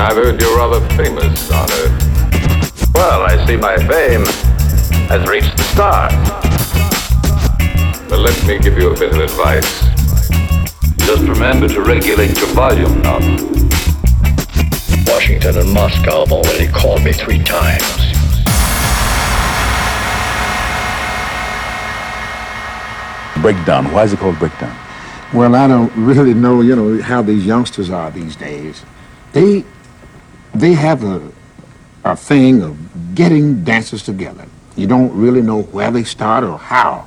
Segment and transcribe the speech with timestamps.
[0.00, 2.94] I've heard you're rather famous on Earth.
[2.94, 4.24] Well, I see my fame
[5.08, 6.14] has reached the stars.
[8.08, 9.82] But let me give you a bit of advice.
[10.98, 13.18] Just remember to regulate your volume now.
[15.12, 17.82] Washington and Moscow have already called me three times.
[23.42, 23.90] Breakdown.
[23.92, 24.76] Why is it called breakdown?
[25.34, 28.84] Well, I don't really know, you know, how these youngsters are these days.
[29.32, 29.64] They
[30.60, 31.20] they have a
[32.04, 32.76] a thing of
[33.14, 34.46] getting dancers together.
[34.76, 37.06] You don't really know where they start or how.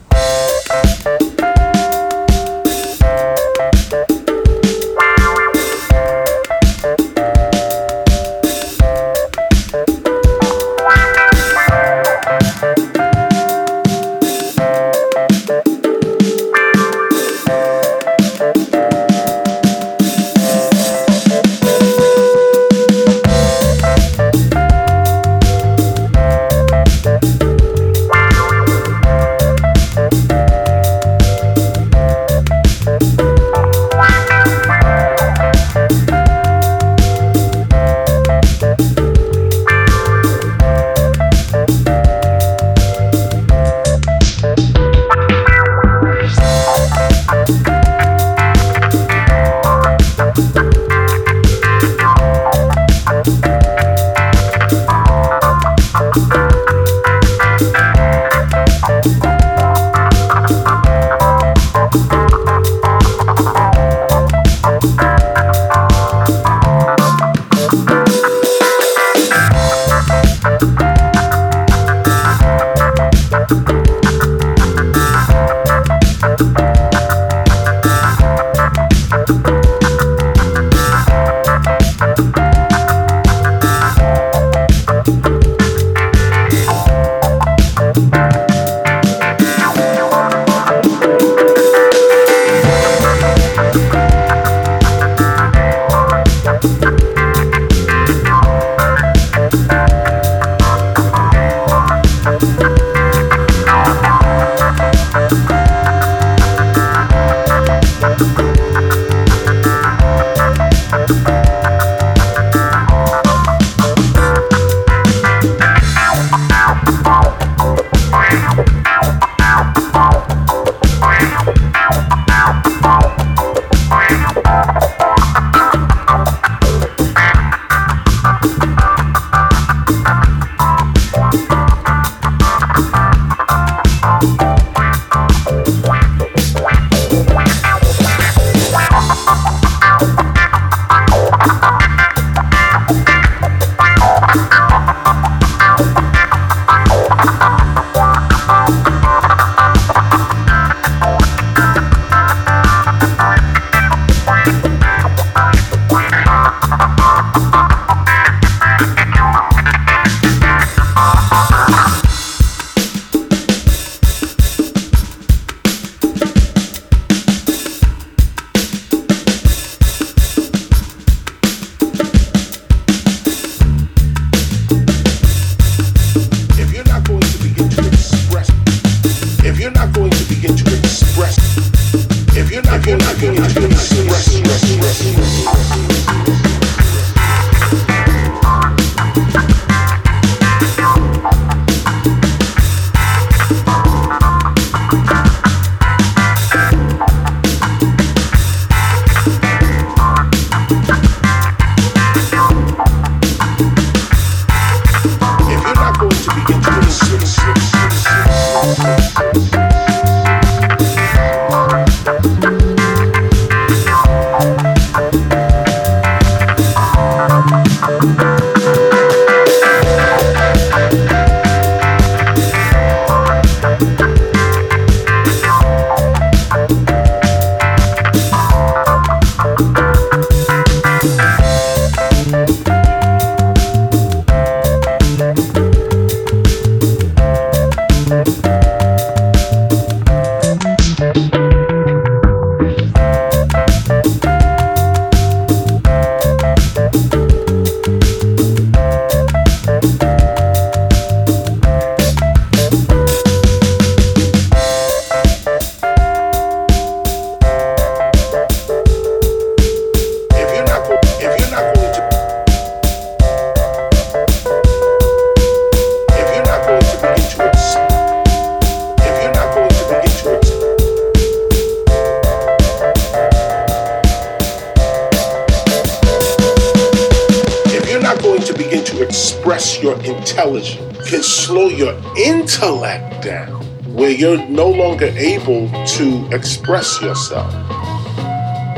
[286.74, 287.52] Express yourself.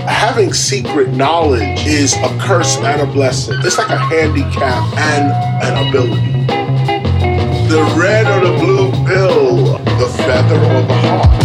[0.07, 3.60] Having secret knowledge is a curse and a blessing.
[3.60, 5.31] It's like a handicap and
[5.63, 6.31] an ability.
[7.68, 11.43] The red or the blue pill, the feather or the heart.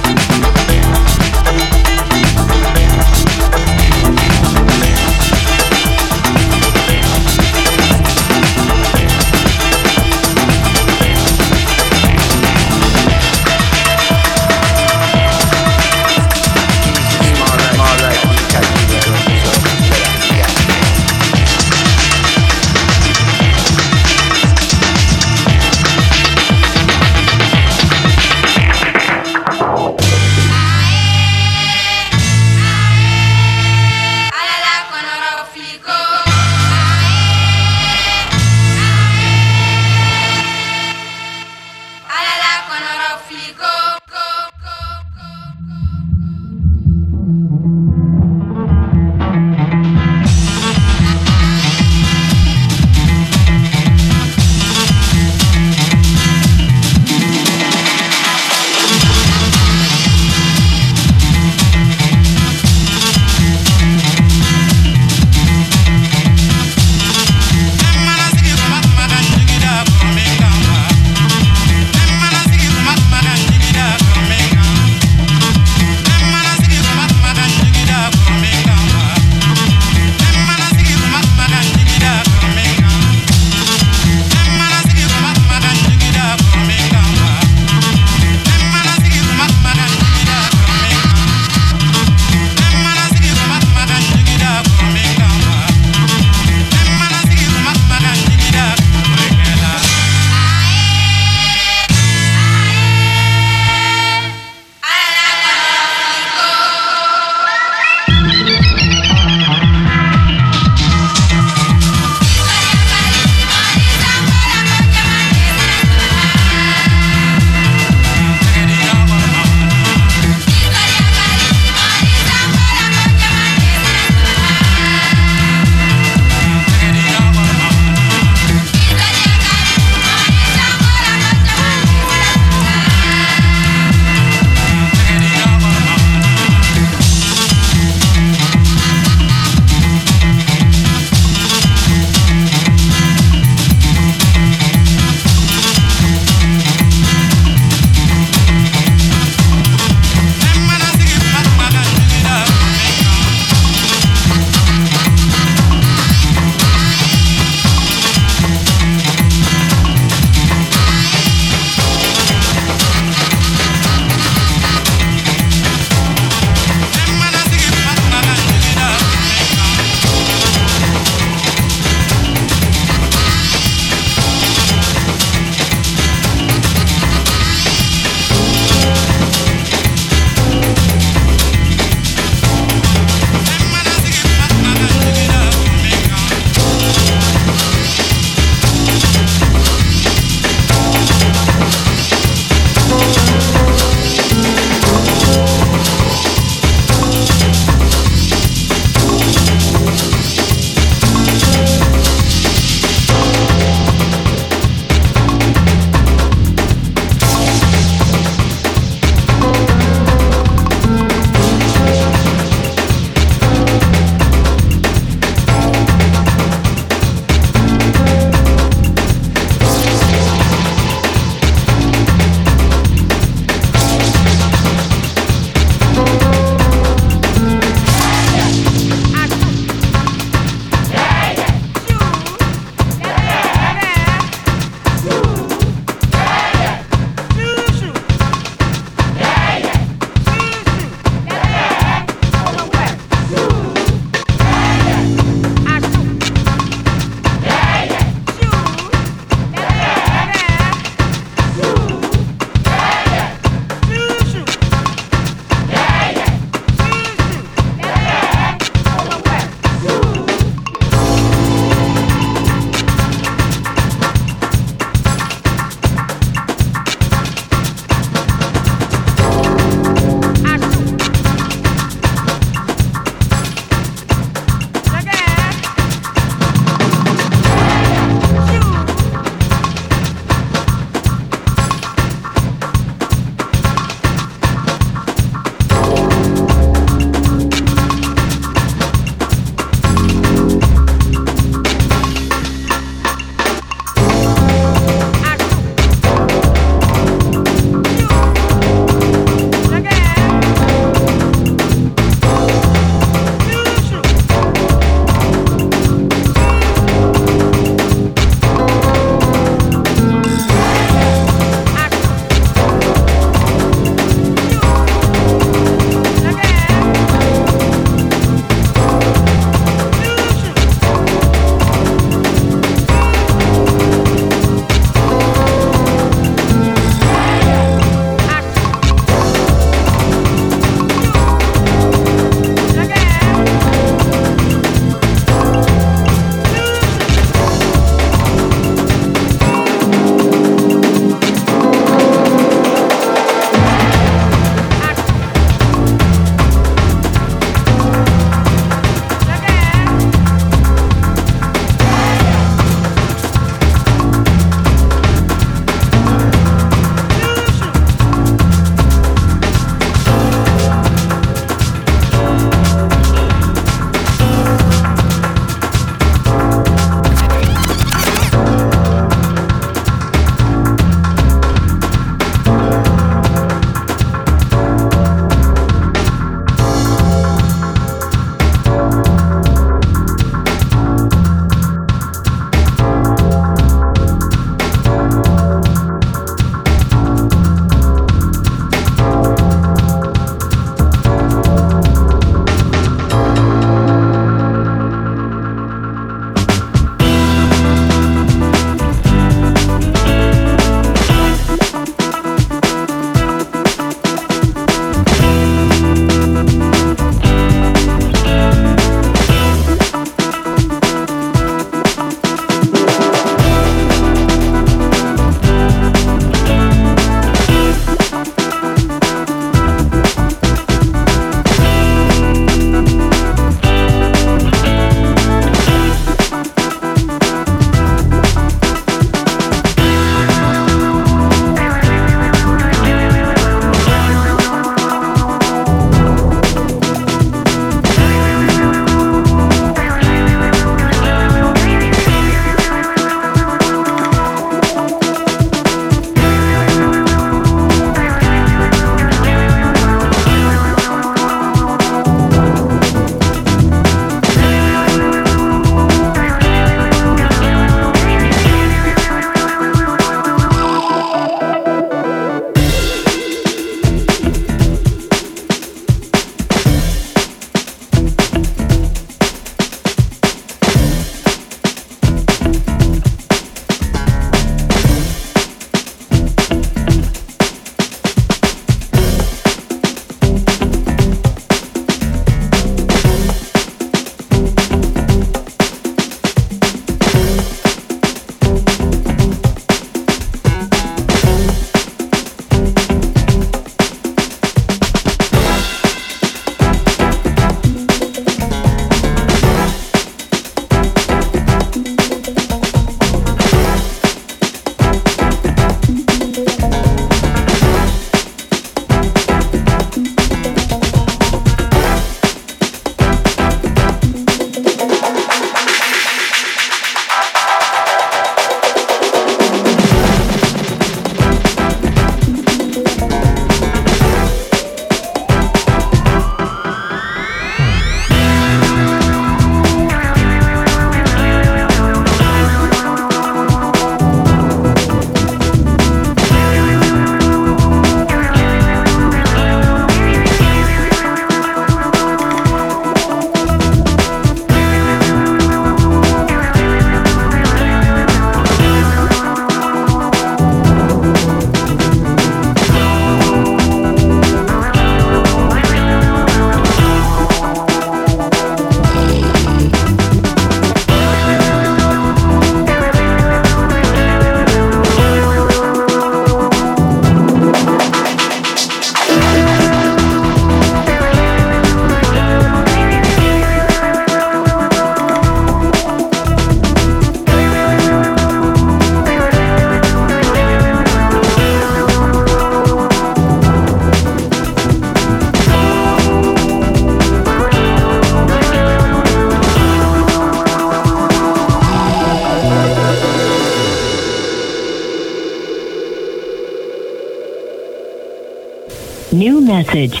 [599.51, 600.00] Message.